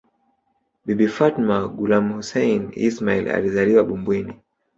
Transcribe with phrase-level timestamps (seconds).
[0.85, 4.33] Bibi Fatma Gulamhussein Ismail alizaliwa Bumbwini